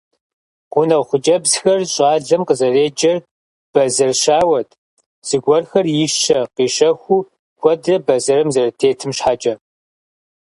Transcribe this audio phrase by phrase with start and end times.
[0.71, 3.17] Гъунэгъу хъыджэбзхэр щӀалэм къызэреджэр
[3.73, 4.69] бэзэр щауэт,
[5.27, 7.27] зыгуэрхэр ищэ-къищэхуу
[7.61, 9.53] куэдрэ бэзэрым зэрытетым щхьэкӀэ.